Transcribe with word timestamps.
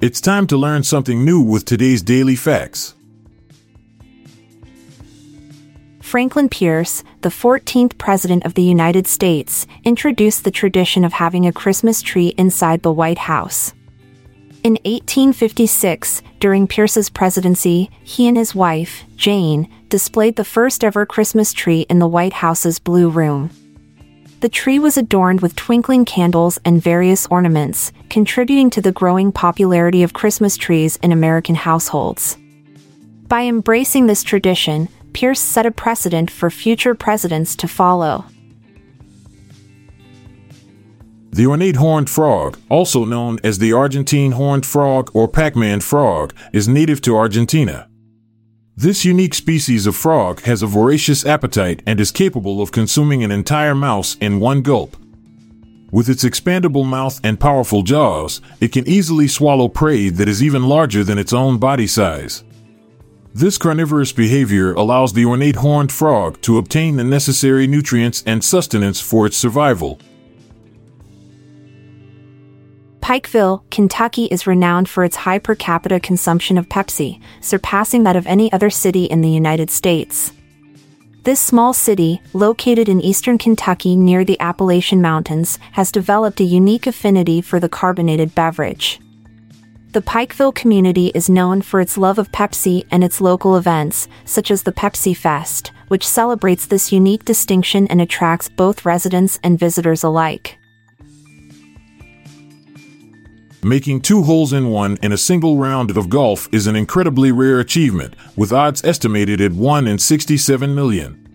It's 0.00 0.22
time 0.22 0.46
to 0.46 0.56
learn 0.56 0.82
something 0.82 1.26
new 1.26 1.42
with 1.42 1.66
today's 1.66 2.00
daily 2.00 2.34
facts. 2.34 2.94
Franklin 6.00 6.48
Pierce, 6.48 7.04
the 7.20 7.28
14th 7.28 7.98
President 7.98 8.46
of 8.46 8.54
the 8.54 8.62
United 8.62 9.06
States, 9.06 9.66
introduced 9.84 10.44
the 10.44 10.50
tradition 10.50 11.04
of 11.04 11.12
having 11.12 11.46
a 11.46 11.52
Christmas 11.52 12.00
tree 12.00 12.28
inside 12.38 12.80
the 12.80 12.90
White 12.90 13.18
House. 13.18 13.74
In 14.64 14.78
1856, 14.86 16.22
during 16.38 16.66
Pierce's 16.66 17.10
presidency, 17.10 17.90
he 18.02 18.26
and 18.26 18.38
his 18.38 18.54
wife, 18.54 19.04
Jane, 19.16 19.68
displayed 19.90 20.36
the 20.36 20.46
first 20.46 20.82
ever 20.82 21.04
Christmas 21.04 21.52
tree 21.52 21.82
in 21.90 21.98
the 21.98 22.08
White 22.08 22.32
House's 22.32 22.78
Blue 22.78 23.10
Room. 23.10 23.50
The 24.40 24.48
tree 24.48 24.78
was 24.78 24.96
adorned 24.96 25.42
with 25.42 25.54
twinkling 25.54 26.06
candles 26.06 26.58
and 26.64 26.82
various 26.82 27.26
ornaments, 27.26 27.92
contributing 28.08 28.70
to 28.70 28.80
the 28.80 28.90
growing 28.90 29.32
popularity 29.32 30.02
of 30.02 30.14
Christmas 30.14 30.56
trees 30.56 30.96
in 31.02 31.12
American 31.12 31.54
households. 31.54 32.38
By 33.28 33.42
embracing 33.42 34.06
this 34.06 34.22
tradition, 34.22 34.88
Pierce 35.12 35.40
set 35.40 35.66
a 35.66 35.70
precedent 35.70 36.30
for 36.30 36.48
future 36.48 36.94
presidents 36.94 37.54
to 37.56 37.68
follow. 37.68 38.24
The 41.32 41.46
ornate 41.46 41.76
horned 41.76 42.08
frog, 42.08 42.58
also 42.70 43.04
known 43.04 43.40
as 43.44 43.58
the 43.58 43.74
Argentine 43.74 44.32
horned 44.32 44.64
frog 44.64 45.10
or 45.12 45.28
Pac 45.28 45.54
Man 45.54 45.80
frog, 45.80 46.32
is 46.54 46.66
native 46.66 47.02
to 47.02 47.14
Argentina. 47.14 47.89
This 48.80 49.04
unique 49.04 49.34
species 49.34 49.86
of 49.86 49.94
frog 49.94 50.40
has 50.44 50.62
a 50.62 50.66
voracious 50.66 51.26
appetite 51.26 51.82
and 51.84 52.00
is 52.00 52.10
capable 52.10 52.62
of 52.62 52.72
consuming 52.72 53.22
an 53.22 53.30
entire 53.30 53.74
mouse 53.74 54.16
in 54.22 54.40
one 54.40 54.62
gulp. 54.62 54.96
With 55.92 56.08
its 56.08 56.24
expandable 56.24 56.86
mouth 56.86 57.20
and 57.22 57.38
powerful 57.38 57.82
jaws, 57.82 58.40
it 58.58 58.72
can 58.72 58.88
easily 58.88 59.28
swallow 59.28 59.68
prey 59.68 60.08
that 60.08 60.30
is 60.30 60.42
even 60.42 60.62
larger 60.62 61.04
than 61.04 61.18
its 61.18 61.34
own 61.34 61.58
body 61.58 61.86
size. 61.86 62.42
This 63.34 63.58
carnivorous 63.58 64.12
behavior 64.12 64.72
allows 64.72 65.12
the 65.12 65.26
ornate 65.26 65.56
horned 65.56 65.92
frog 65.92 66.40
to 66.40 66.56
obtain 66.56 66.96
the 66.96 67.04
necessary 67.04 67.66
nutrients 67.66 68.22
and 68.24 68.42
sustenance 68.42 68.98
for 68.98 69.26
its 69.26 69.36
survival. 69.36 70.00
Pikeville, 73.10 73.68
Kentucky 73.72 74.26
is 74.26 74.46
renowned 74.46 74.88
for 74.88 75.02
its 75.02 75.16
high 75.16 75.40
per 75.40 75.56
capita 75.56 75.98
consumption 75.98 76.56
of 76.56 76.68
Pepsi, 76.68 77.20
surpassing 77.40 78.04
that 78.04 78.14
of 78.14 78.24
any 78.24 78.52
other 78.52 78.70
city 78.70 79.06
in 79.06 79.20
the 79.20 79.28
United 79.28 79.68
States. 79.68 80.32
This 81.24 81.40
small 81.40 81.72
city, 81.72 82.22
located 82.34 82.88
in 82.88 83.00
eastern 83.00 83.36
Kentucky 83.36 83.96
near 83.96 84.24
the 84.24 84.38
Appalachian 84.38 85.02
Mountains, 85.02 85.58
has 85.72 85.90
developed 85.90 86.38
a 86.38 86.44
unique 86.44 86.86
affinity 86.86 87.40
for 87.40 87.58
the 87.58 87.68
carbonated 87.68 88.32
beverage. 88.36 89.00
The 89.90 90.02
Pikeville 90.02 90.54
community 90.54 91.08
is 91.08 91.28
known 91.28 91.62
for 91.62 91.80
its 91.80 91.98
love 91.98 92.20
of 92.20 92.30
Pepsi 92.30 92.86
and 92.92 93.02
its 93.02 93.20
local 93.20 93.56
events, 93.56 94.06
such 94.24 94.52
as 94.52 94.62
the 94.62 94.70
Pepsi 94.70 95.16
Fest, 95.16 95.72
which 95.88 96.06
celebrates 96.06 96.66
this 96.66 96.92
unique 96.92 97.24
distinction 97.24 97.88
and 97.88 98.00
attracts 98.00 98.48
both 98.48 98.84
residents 98.84 99.40
and 99.42 99.58
visitors 99.58 100.04
alike. 100.04 100.59
Making 103.62 104.00
two 104.00 104.22
holes 104.22 104.54
in 104.54 104.70
one 104.70 104.96
in 105.02 105.12
a 105.12 105.18
single 105.18 105.58
round 105.58 105.94
of 105.94 106.08
golf 106.08 106.48
is 106.50 106.66
an 106.66 106.76
incredibly 106.76 107.30
rare 107.30 107.60
achievement, 107.60 108.14
with 108.34 108.54
odds 108.54 108.82
estimated 108.84 109.38
at 109.38 109.52
1 109.52 109.86
in 109.86 109.98
67 109.98 110.74
million. 110.74 111.26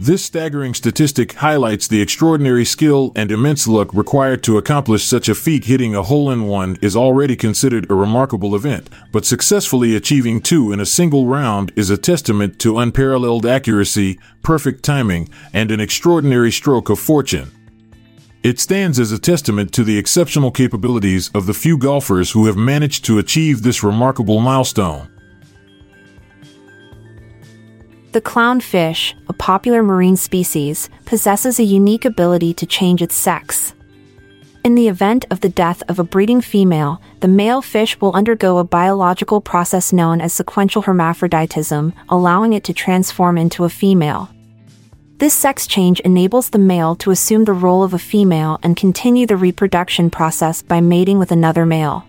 This 0.00 0.24
staggering 0.24 0.72
statistic 0.72 1.34
highlights 1.34 1.86
the 1.86 2.00
extraordinary 2.00 2.64
skill 2.64 3.12
and 3.14 3.30
immense 3.30 3.68
luck 3.68 3.92
required 3.92 4.42
to 4.44 4.56
accomplish 4.56 5.04
such 5.04 5.28
a 5.28 5.34
feat. 5.34 5.66
Hitting 5.66 5.94
a 5.94 6.02
hole 6.02 6.30
in 6.30 6.44
one 6.44 6.78
is 6.80 6.96
already 6.96 7.36
considered 7.36 7.90
a 7.90 7.94
remarkable 7.94 8.56
event, 8.56 8.88
but 9.12 9.26
successfully 9.26 9.94
achieving 9.94 10.40
two 10.40 10.72
in 10.72 10.80
a 10.80 10.86
single 10.86 11.26
round 11.26 11.70
is 11.76 11.90
a 11.90 11.98
testament 11.98 12.58
to 12.60 12.78
unparalleled 12.78 13.44
accuracy, 13.44 14.18
perfect 14.42 14.82
timing, 14.82 15.28
and 15.52 15.70
an 15.70 15.80
extraordinary 15.80 16.50
stroke 16.50 16.88
of 16.88 16.98
fortune. 16.98 17.52
It 18.42 18.58
stands 18.58 18.98
as 18.98 19.12
a 19.12 19.20
testament 19.20 19.72
to 19.74 19.84
the 19.84 19.96
exceptional 19.96 20.50
capabilities 20.50 21.30
of 21.32 21.46
the 21.46 21.54
few 21.54 21.78
golfers 21.78 22.32
who 22.32 22.46
have 22.46 22.56
managed 22.56 23.04
to 23.04 23.18
achieve 23.18 23.62
this 23.62 23.84
remarkable 23.84 24.40
milestone. 24.40 25.08
The 28.10 28.20
clownfish, 28.20 29.14
a 29.28 29.32
popular 29.32 29.84
marine 29.84 30.16
species, 30.16 30.90
possesses 31.04 31.60
a 31.60 31.64
unique 31.64 32.04
ability 32.04 32.52
to 32.54 32.66
change 32.66 33.00
its 33.00 33.14
sex. 33.14 33.74
In 34.64 34.74
the 34.74 34.88
event 34.88 35.24
of 35.30 35.40
the 35.40 35.48
death 35.48 35.82
of 35.88 36.00
a 36.00 36.04
breeding 36.04 36.40
female, 36.40 37.00
the 37.20 37.28
male 37.28 37.62
fish 37.62 38.00
will 38.00 38.12
undergo 38.12 38.58
a 38.58 38.64
biological 38.64 39.40
process 39.40 39.92
known 39.92 40.20
as 40.20 40.32
sequential 40.32 40.82
hermaphroditism, 40.82 41.92
allowing 42.08 42.52
it 42.52 42.64
to 42.64 42.72
transform 42.72 43.38
into 43.38 43.64
a 43.64 43.68
female. 43.68 44.28
This 45.22 45.34
sex 45.34 45.68
change 45.68 46.00
enables 46.00 46.50
the 46.50 46.58
male 46.58 46.96
to 46.96 47.12
assume 47.12 47.44
the 47.44 47.52
role 47.52 47.84
of 47.84 47.94
a 47.94 47.98
female 48.00 48.58
and 48.64 48.76
continue 48.76 49.24
the 49.24 49.36
reproduction 49.36 50.10
process 50.10 50.62
by 50.62 50.80
mating 50.80 51.20
with 51.20 51.30
another 51.30 51.64
male. 51.64 52.04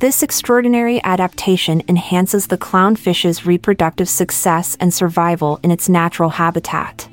This 0.00 0.22
extraordinary 0.22 1.02
adaptation 1.04 1.82
enhances 1.88 2.48
the 2.48 2.58
clownfish's 2.58 3.46
reproductive 3.46 4.10
success 4.10 4.76
and 4.78 4.92
survival 4.92 5.58
in 5.62 5.70
its 5.70 5.88
natural 5.88 6.28
habitat. 6.28 7.08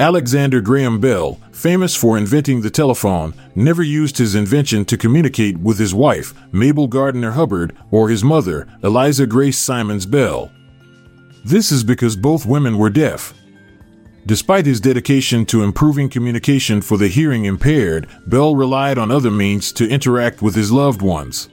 Alexander 0.00 0.60
Graham 0.60 0.98
Bell, 0.98 1.38
famous 1.52 1.94
for 1.94 2.18
inventing 2.18 2.62
the 2.62 2.70
telephone, 2.70 3.34
never 3.54 3.84
used 3.84 4.18
his 4.18 4.34
invention 4.34 4.84
to 4.86 4.98
communicate 4.98 5.58
with 5.58 5.78
his 5.78 5.94
wife, 5.94 6.34
Mabel 6.50 6.88
Gardner 6.88 7.30
Hubbard, 7.30 7.72
or 7.92 8.08
his 8.08 8.24
mother, 8.24 8.66
Eliza 8.82 9.28
Grace 9.28 9.60
Symonds 9.60 10.06
Bell. 10.06 10.50
This 11.44 11.72
is 11.72 11.84
because 11.84 12.16
both 12.16 12.46
women 12.46 12.76
were 12.76 12.90
deaf. 12.90 13.34
Despite 14.26 14.66
his 14.66 14.80
dedication 14.80 15.46
to 15.46 15.62
improving 15.62 16.08
communication 16.10 16.82
for 16.82 16.98
the 16.98 17.08
hearing 17.08 17.46
impaired, 17.46 18.08
Bell 18.26 18.54
relied 18.54 18.98
on 18.98 19.10
other 19.10 19.30
means 19.30 19.72
to 19.72 19.88
interact 19.88 20.42
with 20.42 20.54
his 20.54 20.70
loved 20.70 21.00
ones. 21.00 21.48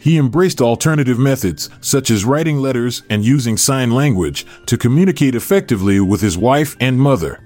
He 0.00 0.18
embraced 0.18 0.60
alternative 0.60 1.18
methods, 1.18 1.70
such 1.80 2.10
as 2.10 2.24
writing 2.24 2.58
letters 2.58 3.02
and 3.10 3.24
using 3.24 3.56
sign 3.56 3.92
language, 3.92 4.46
to 4.66 4.76
communicate 4.76 5.34
effectively 5.34 6.00
with 6.00 6.20
his 6.20 6.36
wife 6.36 6.76
and 6.80 7.00
mother. 7.00 7.40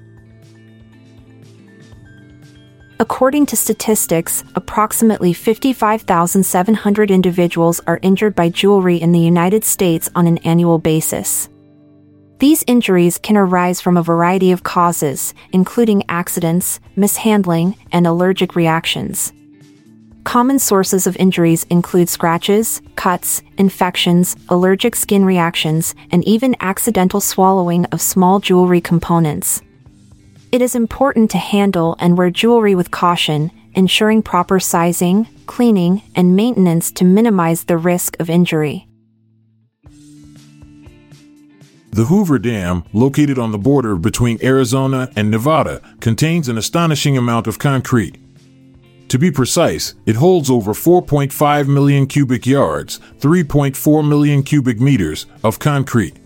According 3.02 3.46
to 3.46 3.56
statistics, 3.56 4.44
approximately 4.54 5.32
55,700 5.32 7.10
individuals 7.10 7.80
are 7.88 7.98
injured 8.00 8.36
by 8.36 8.48
jewelry 8.48 8.96
in 8.98 9.10
the 9.10 9.18
United 9.18 9.64
States 9.64 10.08
on 10.14 10.28
an 10.28 10.38
annual 10.38 10.78
basis. 10.78 11.48
These 12.38 12.62
injuries 12.68 13.18
can 13.18 13.36
arise 13.36 13.80
from 13.80 13.96
a 13.96 14.04
variety 14.04 14.52
of 14.52 14.62
causes, 14.62 15.34
including 15.52 16.04
accidents, 16.08 16.78
mishandling, 16.94 17.74
and 17.90 18.06
allergic 18.06 18.54
reactions. 18.54 19.32
Common 20.22 20.60
sources 20.60 21.08
of 21.08 21.16
injuries 21.16 21.64
include 21.70 22.08
scratches, 22.08 22.80
cuts, 22.94 23.42
infections, 23.58 24.36
allergic 24.48 24.94
skin 24.94 25.24
reactions, 25.24 25.96
and 26.12 26.22
even 26.22 26.54
accidental 26.60 27.20
swallowing 27.20 27.84
of 27.86 28.00
small 28.00 28.38
jewelry 28.38 28.80
components. 28.80 29.60
It 30.52 30.60
is 30.60 30.74
important 30.74 31.30
to 31.30 31.38
handle 31.38 31.96
and 31.98 32.18
wear 32.18 32.28
jewelry 32.28 32.74
with 32.74 32.90
caution, 32.90 33.50
ensuring 33.72 34.20
proper 34.20 34.60
sizing, 34.60 35.26
cleaning, 35.46 36.02
and 36.14 36.36
maintenance 36.36 36.90
to 36.92 37.06
minimize 37.06 37.64
the 37.64 37.78
risk 37.78 38.20
of 38.20 38.28
injury. 38.28 38.86
The 41.92 42.04
Hoover 42.04 42.38
Dam, 42.38 42.84
located 42.92 43.38
on 43.38 43.52
the 43.52 43.56
border 43.56 43.96
between 43.96 44.38
Arizona 44.42 45.10
and 45.16 45.30
Nevada, 45.30 45.80
contains 46.00 46.50
an 46.50 46.58
astonishing 46.58 47.16
amount 47.16 47.46
of 47.46 47.58
concrete. 47.58 48.18
To 49.08 49.18
be 49.18 49.30
precise, 49.30 49.94
it 50.04 50.16
holds 50.16 50.50
over 50.50 50.74
4.5 50.74 51.66
million 51.66 52.06
cubic 52.06 52.44
yards, 52.44 53.00
3.4 53.20 54.06
million 54.06 54.42
cubic 54.42 54.80
meters, 54.80 55.24
of 55.42 55.58
concrete. 55.58 56.18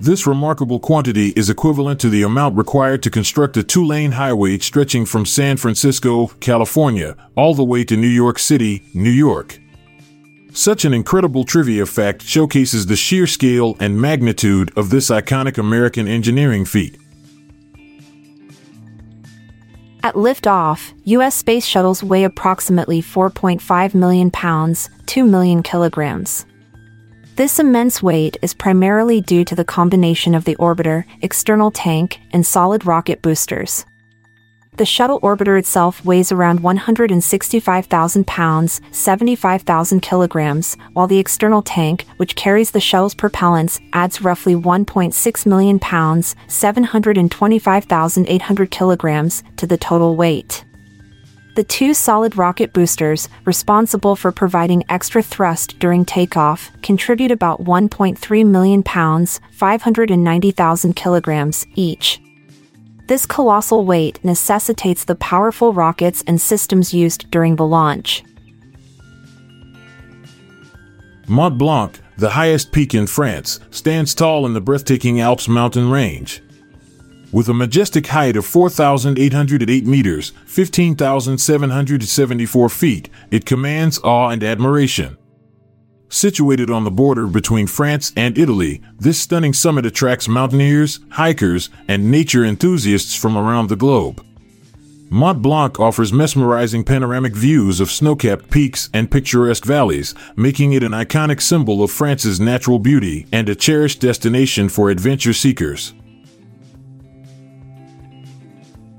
This 0.00 0.26
remarkable 0.26 0.80
quantity 0.80 1.28
is 1.36 1.50
equivalent 1.50 2.00
to 2.00 2.08
the 2.08 2.22
amount 2.22 2.56
required 2.56 3.02
to 3.02 3.10
construct 3.10 3.58
a 3.58 3.62
two 3.62 3.84
lane 3.84 4.12
highway 4.12 4.56
stretching 4.56 5.04
from 5.04 5.26
San 5.26 5.58
Francisco, 5.58 6.28
California, 6.40 7.16
all 7.36 7.54
the 7.54 7.64
way 7.64 7.84
to 7.84 7.98
New 7.98 8.08
York 8.08 8.38
City, 8.38 8.82
New 8.94 9.10
York. 9.10 9.60
Such 10.54 10.86
an 10.86 10.94
incredible 10.94 11.44
trivia 11.44 11.84
fact 11.84 12.22
showcases 12.22 12.86
the 12.86 12.96
sheer 12.96 13.26
scale 13.26 13.76
and 13.78 14.00
magnitude 14.00 14.72
of 14.74 14.88
this 14.88 15.10
iconic 15.10 15.58
American 15.58 16.08
engineering 16.08 16.64
feat. 16.64 16.96
At 20.02 20.14
liftoff, 20.14 20.94
U.S. 21.04 21.34
space 21.34 21.66
shuttles 21.66 22.02
weigh 22.02 22.24
approximately 22.24 23.02
4.5 23.02 23.94
million 23.94 24.30
pounds, 24.30 24.88
2 25.04 25.24
million 25.24 25.62
kilograms. 25.62 26.46
This 27.40 27.56
immense 27.58 28.02
weight 28.02 28.36
is 28.42 28.52
primarily 28.52 29.22
due 29.22 29.46
to 29.46 29.54
the 29.54 29.64
combination 29.64 30.34
of 30.34 30.44
the 30.44 30.56
orbiter, 30.56 31.06
external 31.22 31.70
tank, 31.70 32.20
and 32.32 32.44
solid 32.44 32.84
rocket 32.84 33.22
boosters. 33.22 33.86
The 34.76 34.84
shuttle 34.84 35.18
orbiter 35.20 35.58
itself 35.58 36.04
weighs 36.04 36.32
around 36.32 36.60
165,000 36.60 38.26
pounds, 38.26 38.82
75,000 38.90 40.00
kilograms, 40.00 40.76
while 40.92 41.06
the 41.06 41.18
external 41.18 41.62
tank, 41.62 42.04
which 42.18 42.36
carries 42.36 42.72
the 42.72 42.78
shuttle's 42.78 43.14
propellants, 43.14 43.80
adds 43.94 44.20
roughly 44.20 44.54
1.6 44.54 45.46
million 45.46 45.78
pounds, 45.78 46.36
725,800 46.46 48.70
kilograms, 48.70 49.42
to 49.56 49.66
the 49.66 49.78
total 49.78 50.14
weight. 50.14 50.66
The 51.60 51.64
two 51.64 51.92
solid 51.92 52.38
rocket 52.38 52.72
boosters, 52.72 53.28
responsible 53.44 54.16
for 54.16 54.32
providing 54.32 54.82
extra 54.88 55.22
thrust 55.22 55.78
during 55.78 56.06
takeoff, 56.06 56.70
contribute 56.80 57.30
about 57.30 57.62
1.3 57.62 58.46
million 58.46 58.82
pounds, 58.82 59.42
590,000 59.52 60.96
kilograms, 60.96 61.66
each. 61.74 62.18
This 63.08 63.26
colossal 63.26 63.84
weight 63.84 64.24
necessitates 64.24 65.04
the 65.04 65.16
powerful 65.16 65.74
rockets 65.74 66.24
and 66.26 66.40
systems 66.40 66.94
used 66.94 67.30
during 67.30 67.56
the 67.56 67.66
launch. 67.66 68.24
Mont 71.28 71.58
Blanc, 71.58 72.00
the 72.16 72.30
highest 72.30 72.72
peak 72.72 72.94
in 72.94 73.06
France, 73.06 73.60
stands 73.70 74.14
tall 74.14 74.46
in 74.46 74.54
the 74.54 74.62
breathtaking 74.62 75.20
Alps 75.20 75.46
mountain 75.46 75.90
range. 75.90 76.42
With 77.32 77.48
a 77.48 77.54
majestic 77.54 78.08
height 78.08 78.36
of 78.36 78.44
4,808 78.44 79.86
meters, 79.86 80.32
15,774 80.46 82.68
feet, 82.68 83.08
it 83.30 83.46
commands 83.46 84.00
awe 84.02 84.30
and 84.30 84.42
admiration. 84.42 85.16
Situated 86.08 86.70
on 86.70 86.82
the 86.82 86.90
border 86.90 87.28
between 87.28 87.68
France 87.68 88.12
and 88.16 88.36
Italy, 88.36 88.82
this 88.98 89.20
stunning 89.20 89.52
summit 89.52 89.86
attracts 89.86 90.26
mountaineers, 90.26 90.98
hikers, 91.10 91.70
and 91.86 92.10
nature 92.10 92.44
enthusiasts 92.44 93.14
from 93.14 93.38
around 93.38 93.68
the 93.68 93.76
globe. 93.76 94.26
Mont 95.08 95.40
Blanc 95.40 95.78
offers 95.78 96.12
mesmerizing 96.12 96.82
panoramic 96.82 97.36
views 97.36 97.78
of 97.78 97.92
snow-capped 97.92 98.50
peaks 98.50 98.90
and 98.92 99.08
picturesque 99.08 99.64
valleys, 99.64 100.16
making 100.34 100.72
it 100.72 100.82
an 100.82 100.90
iconic 100.90 101.40
symbol 101.40 101.84
of 101.84 101.92
France's 101.92 102.40
natural 102.40 102.80
beauty 102.80 103.28
and 103.30 103.48
a 103.48 103.54
cherished 103.54 104.00
destination 104.00 104.68
for 104.68 104.90
adventure 104.90 105.32
seekers. 105.32 105.92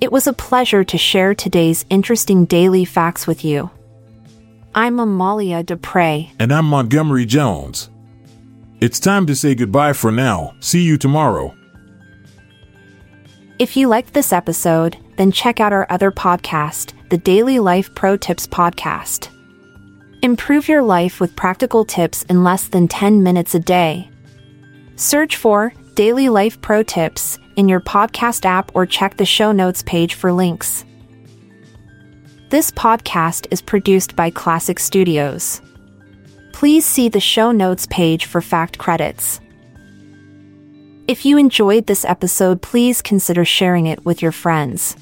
It 0.02 0.12
was 0.12 0.26
a 0.26 0.34
pleasure 0.34 0.84
to 0.84 0.98
share 0.98 1.36
today's 1.36 1.86
interesting 1.92 2.46
daily 2.46 2.86
facts 2.86 3.28
with 3.28 3.46
you. 3.46 3.70
I'm 4.74 5.00
Amalia 5.00 5.62
Dupre. 5.62 6.28
And 6.40 6.52
I'm 6.52 6.66
Montgomery 6.66 7.28
Jones. 7.28 7.92
It's 8.80 9.00
time 9.00 9.28
to 9.28 9.36
say 9.36 9.54
goodbye 9.54 9.94
for 9.94 10.12
now. 10.12 10.56
See 10.60 10.82
you 10.82 10.98
tomorrow. 10.98 11.56
If 13.60 13.78
you 13.78 13.88
liked 13.88 14.16
this 14.16 14.34
episode, 14.34 14.98
then 15.18 15.32
check 15.32 15.60
out 15.60 15.72
our 15.72 15.86
other 15.92 16.12
podcast, 16.12 16.94
the 17.12 17.20
Daily 17.20 17.60
Life 17.60 17.94
Pro 17.94 18.18
Tips 18.18 18.48
Podcast. 18.48 19.30
Improve 20.24 20.68
your 20.68 20.82
life 20.82 21.20
with 21.20 21.36
practical 21.36 21.86
tips 21.86 22.24
in 22.24 22.44
less 22.44 22.68
than 22.70 22.88
10 22.88 23.22
minutes 23.22 23.54
a 23.54 23.60
day. 23.60 24.10
Search 24.96 25.36
for 25.36 25.74
Daily 25.94 26.28
Life 26.28 26.60
Pro 26.60 26.82
Tips 26.82 27.38
in 27.56 27.70
your 27.70 27.80
podcast 27.80 28.46
app 28.46 28.72
or 28.76 28.86
check 28.86 29.18
the 29.18 29.26
show 29.26 29.52
notes 29.52 29.84
page 29.84 30.14
for 30.14 30.32
links. 30.32 30.86
This 32.50 32.72
podcast 32.72 33.48
is 33.52 33.62
produced 33.62 34.16
by 34.16 34.32
Klassic 34.32 34.80
Studios. 34.80 35.62
Please 36.54 36.86
see 36.86 37.10
the 37.10 37.20
show 37.20 37.52
notes 37.52 37.88
page 37.90 38.26
for 38.26 38.42
fact 38.42 38.78
credits. 38.78 39.40
If 41.08 41.26
you 41.26 41.38
enjoyed 41.38 41.88
this 41.88 42.06
episode, 42.06 42.62
please 42.62 43.02
consider 43.02 43.44
sharing 43.46 43.88
it 43.88 44.06
with 44.06 44.22
your 44.22 44.32
friends. 44.32 44.96